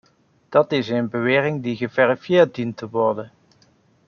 Dat 0.49 0.71
is 0.71 0.89
een 0.89 1.09
bewering 1.09 1.63
die 1.63 1.75
geverifieerd 1.75 2.55
dient 2.55 2.77
te 2.77 2.89
worden. 2.89 3.31